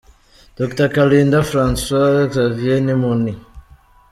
Dr 0.57 0.87
Kalinda 0.95 1.43
François 1.51 2.21
Xavier 2.33 2.81
ni 2.81 2.95
munti?. 3.01 3.35